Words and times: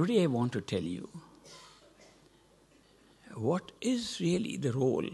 Today 0.00 0.22
I 0.22 0.28
want 0.28 0.52
to 0.52 0.62
tell 0.62 0.80
you 0.80 1.10
what 3.34 3.70
is 3.82 4.18
really 4.18 4.56
the 4.56 4.72
role 4.72 5.10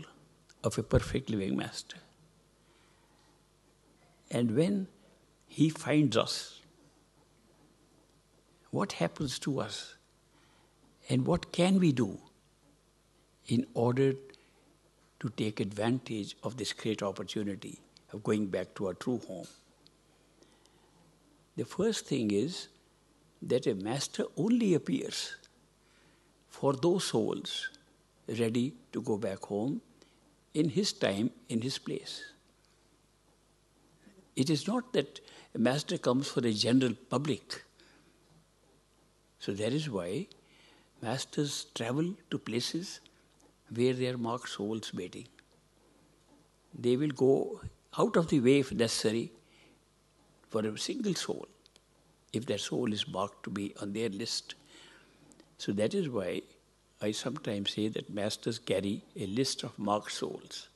of 0.62 0.78
a 0.78 0.84
perfect 0.84 1.28
living 1.28 1.56
master. 1.56 1.96
And 4.30 4.54
when 4.54 4.86
he 5.48 5.70
finds 5.70 6.16
us, 6.16 6.60
what 8.70 8.92
happens 8.92 9.40
to 9.40 9.58
us? 9.58 9.96
And 11.08 11.26
what 11.26 11.50
can 11.50 11.80
we 11.80 11.90
do 11.90 12.20
in 13.48 13.66
order 13.74 14.12
to 15.18 15.28
take 15.30 15.58
advantage 15.58 16.36
of 16.44 16.58
this 16.58 16.72
great 16.72 17.02
opportunity 17.02 17.80
of 18.12 18.22
going 18.22 18.46
back 18.46 18.76
to 18.76 18.86
our 18.86 18.94
true 18.94 19.20
home? 19.26 19.48
The 21.56 21.64
first 21.64 22.06
thing 22.06 22.30
is 22.30 22.68
that 23.42 23.66
a 23.66 23.74
master 23.74 24.24
only 24.36 24.74
appears 24.74 25.36
for 26.48 26.72
those 26.72 27.04
souls 27.04 27.70
ready 28.28 28.74
to 28.92 29.02
go 29.02 29.16
back 29.16 29.40
home 29.44 29.80
in 30.54 30.68
his 30.70 30.92
time, 30.92 31.30
in 31.48 31.60
his 31.60 31.78
place. 31.78 32.24
It 34.34 34.50
is 34.50 34.66
not 34.66 34.92
that 34.92 35.20
a 35.54 35.58
master 35.58 35.98
comes 35.98 36.28
for 36.28 36.40
the 36.40 36.52
general 36.52 36.94
public. 37.10 37.64
So 39.38 39.52
that 39.52 39.72
is 39.72 39.88
why 39.88 40.26
masters 41.02 41.66
travel 41.74 42.14
to 42.30 42.38
places 42.38 43.00
where 43.74 43.92
there 43.92 44.14
are 44.14 44.18
marked 44.18 44.48
souls 44.48 44.92
waiting. 44.94 45.26
They 46.78 46.96
will 46.96 47.10
go 47.10 47.60
out 47.98 48.16
of 48.16 48.28
the 48.28 48.40
way 48.40 48.60
if 48.60 48.72
necessary 48.72 49.32
for 50.48 50.66
a 50.66 50.78
single 50.78 51.14
soul, 51.14 51.46
if 52.36 52.46
that 52.46 52.60
soul 52.60 52.92
is 52.92 53.08
marked 53.08 53.42
to 53.44 53.50
be 53.50 53.74
on 53.80 53.92
their 53.92 54.08
list. 54.08 54.54
So 55.58 55.72
that 55.72 55.94
is 55.94 56.08
why 56.08 56.42
I 57.00 57.12
sometimes 57.12 57.72
say 57.72 57.88
that 57.88 58.08
masters 58.10 58.58
carry 58.58 59.02
a 59.16 59.26
list 59.26 59.62
of 59.62 59.78
marked 59.78 60.12
souls, 60.12 60.68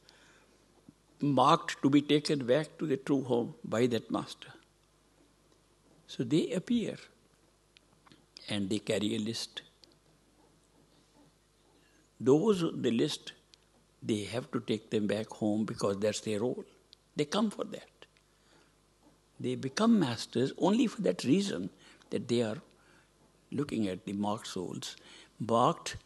marked 1.21 1.81
to 1.83 1.91
be 1.91 2.03
taken 2.03 2.47
back 2.47 2.79
to 2.79 2.87
the 2.87 2.97
true 2.97 3.23
home 3.23 3.55
by 3.65 3.87
that 3.87 4.11
master. 4.11 4.49
So 6.07 6.25
they 6.25 6.51
appear 6.51 6.97
and 8.49 8.69
they 8.69 8.79
carry 8.81 9.15
a 9.17 9.19
list. 9.19 9.63
Those, 12.19 12.65
on 12.65 12.83
the 12.83 12.91
list, 12.91 13.33
they 14.03 14.25
have 14.25 14.51
to 14.51 14.61
take 14.61 14.91
them 14.91 15.07
back 15.07 15.29
home 15.29 15.65
because 15.65 15.99
that's 15.99 16.21
their 16.21 16.41
role. 16.41 16.65
They 17.17 17.25
come 17.25 17.51
for 17.51 17.65
that. 17.65 18.00
They 19.41 19.55
become 19.55 19.99
masters 19.99 20.53
only 20.59 20.87
for 20.87 21.01
that 21.03 21.25
reason 21.25 21.71
that 22.11 22.29
they 22.29 22.43
are 22.43 22.59
looking 23.51 23.89
at 23.89 24.05
the 24.05 24.13
marked 24.13 24.47
souls, 24.47 24.97
marked 25.39 25.97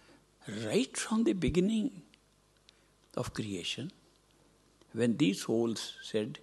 right 0.65 0.97
from 0.97 1.25
the 1.25 1.33
beginning 1.33 2.03
of 3.17 3.35
creation, 3.35 3.91
when 4.93 5.17
these 5.17 5.43
souls 5.43 5.95
said, 6.03 6.39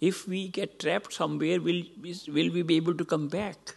if 0.00 0.28
we 0.28 0.48
get 0.48 0.78
trapped 0.78 1.12
somewhere, 1.12 1.60
will, 1.60 1.82
will 2.02 2.50
we 2.50 2.62
be 2.62 2.76
able 2.76 2.94
to 2.94 3.04
come 3.04 3.28
back? 3.28 3.76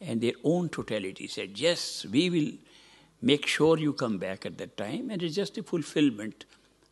And 0.00 0.20
their 0.20 0.34
own 0.42 0.68
totality 0.68 1.28
said, 1.28 1.58
yes, 1.58 2.04
we 2.10 2.30
will 2.30 2.52
make 3.20 3.46
sure 3.46 3.78
you 3.78 3.92
come 3.92 4.18
back 4.18 4.44
at 4.44 4.58
that 4.58 4.76
time. 4.76 5.10
And 5.10 5.22
it's 5.22 5.36
just 5.36 5.56
a 5.58 5.62
fulfillment 5.62 6.44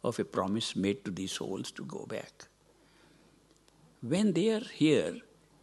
of 0.05 0.19
a 0.21 0.25
promise 0.25 0.77
made 0.77 1.05
to 1.05 1.11
these 1.11 1.33
souls 1.33 1.73
to 1.73 1.85
go 1.85 2.07
back. 2.07 2.47
When 4.03 4.33
they 4.33 4.51
are 4.51 4.61
here, 4.61 5.17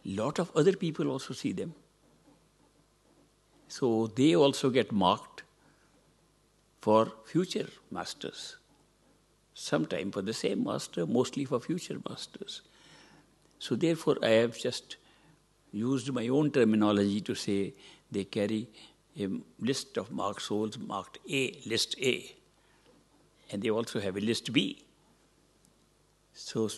lot 0.04 0.38
of 0.38 0.50
other 0.54 0.72
people 0.72 1.08
also 1.10 1.34
see 1.34 1.52
them. 1.52 1.74
So 3.68 4.06
they 4.06 4.34
also 4.36 4.70
get 4.70 4.92
marked 4.92 5.42
for 6.80 7.12
future 7.26 7.68
masters. 7.90 8.56
Sometime 9.54 10.12
for 10.12 10.22
the 10.22 10.32
same 10.32 10.64
master, 10.64 11.04
mostly 11.04 11.44
for 11.44 11.60
future 11.60 11.98
masters. 12.08 12.62
So 13.58 13.74
therefore, 13.74 14.16
I 14.22 14.30
have 14.30 14.56
just 14.56 14.96
used 15.72 16.12
my 16.12 16.28
own 16.28 16.50
terminology 16.52 17.20
to 17.22 17.34
say 17.34 17.74
they 18.10 18.24
carry 18.24 18.68
a 19.18 19.28
list 19.58 19.98
of 19.98 20.12
marked 20.12 20.42
souls 20.42 20.78
marked 20.78 21.18
A, 21.28 21.60
list 21.66 21.96
A. 22.00 22.34
And 23.50 23.62
they 23.62 23.70
also 23.70 24.00
have 24.00 24.16
a 24.16 24.20
list 24.20 24.52
B. 24.52 24.84
So 26.32 26.68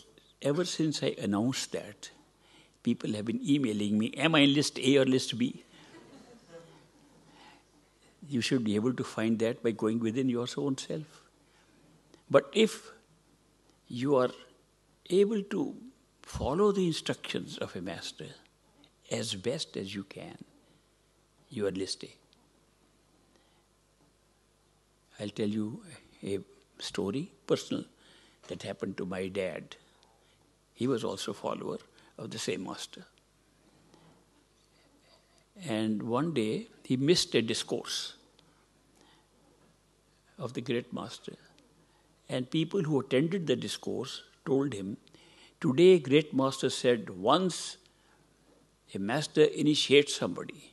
ever 0.42 0.64
since 0.64 1.02
I 1.02 1.14
announced 1.18 1.72
that, 1.72 2.10
people 2.82 3.12
have 3.14 3.24
been 3.24 3.40
emailing 3.46 3.98
me, 3.98 4.12
am 4.16 4.34
I 4.34 4.40
in 4.40 4.54
list 4.54 4.78
A 4.78 4.98
or 4.98 5.04
list 5.04 5.36
B? 5.38 5.64
you 8.30 8.40
should 8.40 8.62
be 8.62 8.76
able 8.76 8.92
to 8.92 9.02
find 9.02 9.38
that 9.40 9.62
by 9.62 9.72
going 9.72 9.98
within 9.98 10.28
your 10.28 10.46
own 10.56 10.78
self. 10.78 11.22
But 12.30 12.48
if 12.52 12.90
you 13.88 14.16
are 14.16 14.30
able 15.10 15.42
to 15.42 15.74
follow 16.22 16.70
the 16.70 16.86
instructions 16.86 17.58
of 17.58 17.74
a 17.74 17.80
master 17.80 18.28
as 19.10 19.34
best 19.34 19.76
as 19.76 19.94
you 19.94 20.04
can, 20.04 20.36
you 21.48 21.66
are 21.66 21.72
list 21.72 22.04
A. 22.04 22.10
I'll 25.20 25.30
tell 25.30 25.48
you 25.48 25.82
a 26.22 26.38
story, 26.78 27.32
personal, 27.48 27.84
that 28.46 28.62
happened 28.62 28.96
to 28.98 29.04
my 29.04 29.26
dad. 29.26 29.74
He 30.80 30.86
was 30.86 31.04
also 31.04 31.32
a 31.32 31.34
follower 31.34 31.76
of 32.16 32.30
the 32.30 32.38
same 32.38 32.64
master. 32.64 33.04
And 35.68 36.02
one 36.02 36.32
day 36.32 36.68
he 36.84 36.96
missed 36.96 37.34
a 37.34 37.42
discourse 37.42 38.14
of 40.38 40.54
the 40.54 40.62
great 40.62 40.90
master. 40.90 41.36
And 42.30 42.50
people 42.50 42.82
who 42.82 42.98
attended 42.98 43.46
the 43.46 43.56
discourse 43.56 44.22
told 44.46 44.72
him, 44.72 44.96
Today, 45.60 45.98
great 45.98 46.32
master 46.32 46.70
said, 46.70 47.10
once 47.10 47.76
a 48.94 48.98
master 48.98 49.42
initiates 49.42 50.16
somebody, 50.16 50.72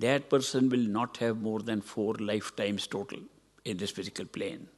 that 0.00 0.28
person 0.28 0.68
will 0.68 0.86
not 0.98 1.16
have 1.16 1.40
more 1.40 1.60
than 1.60 1.80
four 1.80 2.12
lifetimes 2.16 2.86
total 2.86 3.20
in 3.64 3.78
this 3.78 3.90
physical 3.90 4.26
plane. 4.26 4.68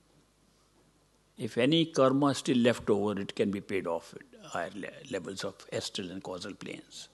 If 1.40 1.56
any 1.56 1.86
karma 1.86 2.26
is 2.26 2.38
still 2.38 2.58
left 2.58 2.90
over, 2.90 3.18
it 3.18 3.34
can 3.34 3.50
be 3.50 3.62
paid 3.62 3.86
off 3.86 4.12
at 4.14 4.50
higher 4.50 4.70
levels 5.10 5.42
of 5.42 5.54
astral 5.72 6.10
and 6.10 6.22
causal 6.22 6.52
planes. 6.52 7.08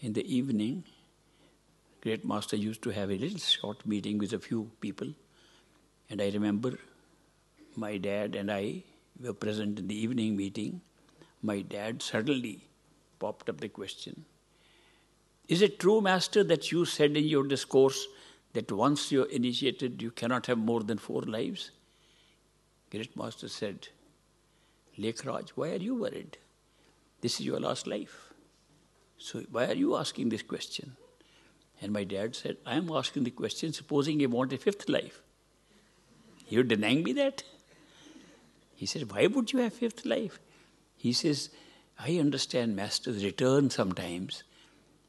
In 0.00 0.14
the 0.14 0.24
evening, 0.34 0.84
great 2.00 2.24
master 2.24 2.56
used 2.56 2.80
to 2.84 2.90
have 2.90 3.10
a 3.10 3.18
little 3.18 3.38
short 3.38 3.84
meeting 3.84 4.16
with 4.16 4.32
a 4.32 4.38
few 4.38 4.70
people. 4.80 5.08
And 6.08 6.22
I 6.22 6.30
remember 6.30 6.78
my 7.76 7.98
dad 7.98 8.34
and 8.34 8.50
I 8.50 8.84
were 9.20 9.34
present 9.34 9.78
in 9.78 9.88
the 9.88 9.94
evening 9.94 10.36
meeting. 10.36 10.80
My 11.42 11.60
dad 11.60 12.00
suddenly 12.00 12.64
popped 13.18 13.50
up 13.50 13.60
the 13.60 13.68
question 13.68 14.24
Is 15.48 15.60
it 15.60 15.78
true, 15.78 16.00
Master, 16.00 16.42
that 16.44 16.72
you 16.72 16.86
said 16.86 17.14
in 17.14 17.24
your 17.24 17.46
discourse 17.46 18.06
that 18.56 18.72
once 18.72 19.12
you're 19.12 19.28
initiated, 19.28 20.00
you 20.00 20.10
cannot 20.10 20.46
have 20.46 20.56
more 20.56 20.82
than 20.82 20.96
four 20.96 21.20
lives? 21.20 21.72
Great 22.90 23.14
Master 23.14 23.48
said, 23.48 23.88
Lekhraj, 24.98 25.50
why 25.50 25.72
are 25.72 25.84
you 25.88 25.94
worried? 25.94 26.38
This 27.20 27.38
is 27.38 27.44
your 27.44 27.60
last 27.60 27.86
life. 27.86 28.32
So 29.18 29.42
why 29.50 29.66
are 29.66 29.74
you 29.74 29.94
asking 29.94 30.30
this 30.30 30.42
question? 30.42 30.96
And 31.82 31.92
my 31.92 32.04
dad 32.04 32.34
said, 32.34 32.56
I 32.64 32.76
am 32.76 32.90
asking 32.90 33.24
the 33.24 33.30
question, 33.30 33.74
supposing 33.74 34.20
you 34.20 34.30
want 34.30 34.54
a 34.54 34.56
fifth 34.56 34.88
life. 34.88 35.20
You're 36.48 36.64
denying 36.64 37.02
me 37.02 37.12
that? 37.12 37.42
He 38.74 38.86
said, 38.86 39.12
Why 39.12 39.26
would 39.26 39.52
you 39.52 39.58
have 39.58 39.74
fifth 39.74 40.06
life? 40.06 40.38
He 40.96 41.12
says, 41.12 41.50
I 41.98 42.16
understand 42.16 42.74
masters 42.74 43.22
return 43.22 43.68
sometimes. 43.68 44.44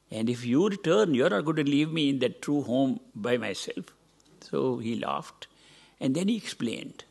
And 0.09 0.29
if 0.29 0.45
you 0.45 0.69
return, 0.69 1.13
you're 1.13 1.29
not 1.29 1.45
going 1.45 1.57
to 1.57 1.63
leave 1.63 1.91
me 1.91 2.09
in 2.09 2.19
that 2.19 2.41
true 2.41 2.61
home 2.61 2.99
by 3.13 3.37
myself. 3.37 3.93
So 4.41 4.77
he 4.77 4.95
laughed. 4.95 5.47
And 5.99 6.15
then 6.15 6.27
he 6.27 6.37
explained. 6.37 7.03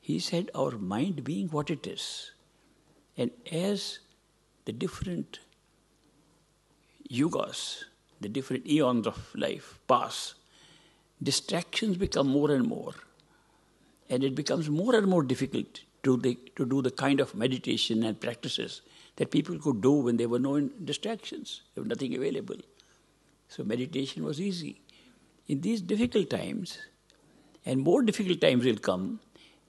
He 0.00 0.20
said, 0.20 0.50
Our 0.54 0.72
mind 0.72 1.24
being 1.24 1.48
what 1.48 1.68
it 1.68 1.86
is, 1.86 2.30
and 3.16 3.30
as 3.50 3.98
the 4.64 4.72
different 4.72 5.40
yugas, 7.10 7.84
the 8.20 8.28
different 8.28 8.66
eons 8.68 9.06
of 9.06 9.34
life 9.34 9.80
pass, 9.88 10.34
distractions 11.20 11.96
become 11.96 12.28
more 12.28 12.52
and 12.52 12.66
more. 12.68 12.94
And 14.08 14.22
it 14.22 14.36
becomes 14.36 14.70
more 14.70 14.94
and 14.94 15.08
more 15.08 15.24
difficult 15.24 15.80
to, 16.04 16.16
the, 16.16 16.38
to 16.54 16.64
do 16.64 16.82
the 16.82 16.92
kind 16.92 17.18
of 17.18 17.34
meditation 17.34 18.04
and 18.04 18.20
practices 18.20 18.82
that 19.16 19.30
people 19.30 19.58
could 19.58 19.80
do 19.80 19.92
when 19.92 20.16
there 20.16 20.28
were 20.28 20.38
no 20.38 20.60
distractions, 20.60 21.62
there 21.74 21.82
was 21.82 21.88
nothing 21.88 22.14
available. 22.14 22.56
So 23.48 23.64
meditation 23.64 24.24
was 24.24 24.40
easy. 24.40 24.80
In 25.48 25.60
these 25.60 25.80
difficult 25.80 26.30
times, 26.30 26.78
and 27.64 27.80
more 27.80 28.02
difficult 28.02 28.40
times 28.40 28.64
will 28.64 28.76
come, 28.76 29.20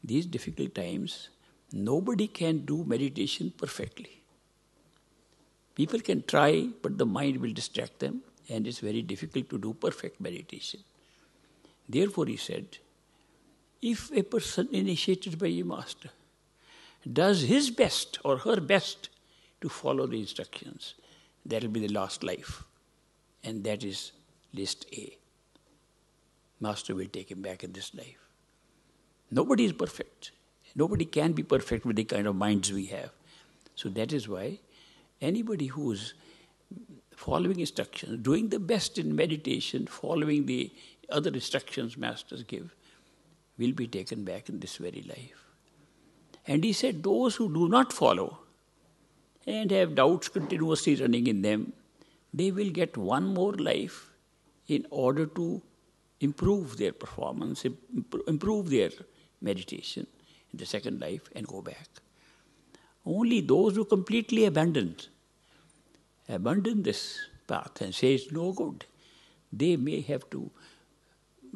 these 0.04 0.26
difficult 0.26 0.76
times, 0.76 1.30
nobody 1.72 2.28
can 2.28 2.66
do 2.66 2.84
meditation 2.84 3.54
perfectly. 3.56 4.22
People 5.76 6.00
can 6.00 6.24
try, 6.24 6.70
but 6.82 6.98
the 6.98 7.06
mind 7.06 7.38
will 7.38 7.54
distract 7.54 8.00
them, 8.00 8.22
and 8.50 8.66
it's 8.66 8.80
very 8.80 9.02
difficult 9.02 9.50
to 9.50 9.58
do 9.58 9.74
perfect 9.74 10.20
meditation. 10.20 10.80
Therefore, 11.88 12.26
he 12.26 12.38
said, 12.38 12.78
if 13.82 14.12
a 14.12 14.24
person 14.24 14.68
initiated 14.72 15.38
by 15.38 15.48
a 15.48 15.64
master 15.64 16.10
does 17.12 17.44
his 17.44 17.70
best 17.70 18.18
or 18.24 18.40
her 18.40 18.60
best 18.60 19.10
to 19.62 19.70
follow 19.70 20.08
the 20.08 20.20
instructions, 20.20 20.96
that 21.46 21.64
will 21.64 21.70
be 21.70 21.86
the 21.86 21.94
last 21.94 22.24
life. 22.24 22.64
And 23.44 23.64
that 23.64 23.84
is 23.84 24.12
list 24.54 24.86
A. 24.94 25.18
Master 26.60 26.96
will 26.96 27.08
take 27.08 27.32
him 27.32 27.42
back 27.42 27.64
in 27.64 27.72
this 27.72 27.94
life. 27.94 28.18
Nobody 29.30 29.66
is 29.66 29.74
perfect. 29.74 30.32
Nobody 30.76 31.06
can 31.06 31.34
be 31.34 31.44
perfect 31.44 31.86
with 31.86 31.96
the 31.96 32.04
kind 32.04 32.28
of 32.28 32.36
minds 32.36 32.72
we 32.72 32.86
have. 32.88 33.12
So 33.76 33.90
that 33.90 34.14
is 34.14 34.28
why 34.28 34.60
anybody 35.22 35.68
who 35.68 35.92
is 35.92 36.14
following 37.16 37.60
instructions, 37.60 38.24
doing 38.24 38.50
the 38.50 38.60
best 38.60 38.98
in 38.98 39.16
meditation, 39.16 39.88
following 39.88 40.46
the 40.46 40.72
other 41.10 41.32
instructions 41.32 41.98
masters 41.98 42.44
give, 42.44 42.76
will 43.58 43.72
be 43.72 43.88
taken 43.88 44.24
back 44.24 44.50
in 44.50 44.60
this 44.60 44.78
very 44.78 45.04
life. 45.08 45.46
And 46.46 46.64
he 46.64 46.74
said, 46.74 47.04
those 47.04 47.36
who 47.36 47.54
do 47.54 47.68
not 47.68 47.92
follow 47.92 48.40
and 49.48 49.72
have 49.72 49.96
doubts 49.96 50.28
continuously 50.28 50.96
running 50.96 51.28
in 51.28 51.42
them, 51.42 51.74
they 52.34 52.52
will 52.52 52.70
get 52.70 52.98
one 52.98 53.34
more 53.34 53.54
life 53.54 54.12
in 54.68 54.86
order 54.92 55.26
to 55.26 55.62
improve 56.20 56.78
their 56.78 56.92
performance, 56.92 57.66
improve 58.28 58.70
their 58.70 58.90
meditation 59.42 60.06
in 60.52 60.60
the 60.60 60.66
second 60.66 61.00
life 61.00 61.30
and 61.34 61.48
go 61.48 61.62
back. 61.62 61.88
Only 63.06 63.40
those 63.40 63.76
who 63.76 63.86
completely 63.86 64.46
abandoned, 64.46 65.08
abandon 66.28 66.84
this 66.84 67.18
path 67.48 67.82
and 67.82 67.96
say 67.96 68.16
it's 68.16 68.32
no 68.32 68.52
good, 68.52 68.86
they 69.54 69.78
may 69.78 70.02
have 70.02 70.30
to 70.32 70.52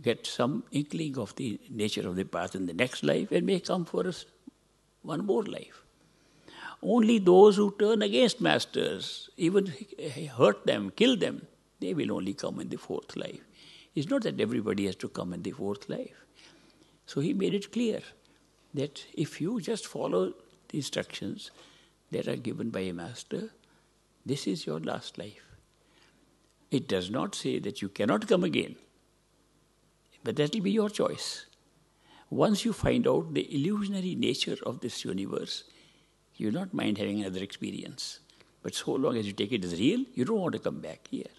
get 0.02 0.26
some 0.26 0.64
inkling 0.72 1.18
of 1.18 1.36
the 1.36 1.60
nature 1.70 2.08
of 2.08 2.16
the 2.16 2.24
path 2.24 2.56
in 2.56 2.66
the 2.66 2.74
next 2.74 3.04
life 3.04 3.32
and 3.32 3.46
may 3.46 3.60
come 3.60 3.84
for 3.84 4.08
us 4.08 4.26
one 5.02 5.26
more 5.26 5.44
life. 5.44 5.84
Only 6.84 7.20
those 7.20 7.58
who 7.58 7.76
turn 7.78 8.02
against 8.02 8.42
masters, 8.42 9.30
even 9.38 9.72
hurt 10.38 10.66
them, 10.66 10.92
kill 10.96 11.16
them, 11.16 11.48
they 11.80 11.94
will 11.94 12.12
only 12.12 12.34
come 12.34 12.60
in 12.60 12.70
the 12.70 12.78
fourth 12.78 13.16
life. 13.16 13.42
It's 13.94 14.10
not 14.10 14.24
that 14.24 14.40
everybody 14.40 14.86
has 14.86 14.96
to 14.98 15.10
come 15.10 15.34
in 15.34 15.44
the 15.44 15.52
fourth 15.52 15.90
life. 15.90 16.26
So 17.06 17.22
he 17.22 17.34
made 17.34 17.54
it 17.54 17.72
clear 17.72 18.02
that 18.74 19.06
if 19.14 19.42
you 19.42 19.60
just 19.60 19.86
follow 19.86 20.34
the 20.70 20.78
instructions 20.78 21.52
that 22.12 22.28
are 22.28 22.38
given 22.38 22.70
by 22.70 22.82
a 22.82 22.94
master, 22.94 23.50
this 24.26 24.48
is 24.48 24.66
your 24.66 24.80
last 24.80 25.18
life. 25.18 25.44
It 26.72 26.88
does 26.88 27.10
not 27.10 27.36
say 27.36 27.60
that 27.60 27.82
you 27.82 27.90
cannot 27.90 28.28
come 28.28 28.44
again. 28.44 28.76
But 30.24 30.38
that 30.38 30.54
will 30.54 30.62
be 30.62 30.72
your 30.72 30.90
choice. 30.90 31.46
Once 32.30 32.64
you 32.64 32.72
find 32.72 33.08
out 33.08 33.34
the 33.34 33.54
illusionary 33.54 34.16
nature 34.16 34.58
of 34.66 34.80
this 34.80 35.04
universe, 35.04 35.66
you 36.42 36.48
will 36.48 36.60
not 36.60 36.74
mind 36.74 36.98
having 36.98 37.20
another 37.22 37.44
experience. 37.44 38.20
But 38.64 38.74
so 38.74 38.94
long 38.94 39.16
as 39.16 39.28
you 39.28 39.34
take 39.34 39.52
it 39.52 39.64
as 39.64 39.80
real, 39.80 40.06
you 40.16 40.26
don't 40.26 40.40
want 40.40 40.54
to 40.54 40.60
come 40.60 40.80
back 40.80 41.08
here. 41.10 41.34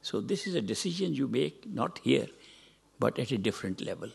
So 0.00 0.20
this 0.20 0.46
is 0.46 0.54
a 0.54 0.60
decision 0.60 1.14
you 1.14 1.26
make 1.26 1.66
not 1.68 1.98
here, 2.04 2.28
but 3.00 3.18
at 3.18 3.32
a 3.32 3.38
different 3.38 3.80
level. 3.80 4.10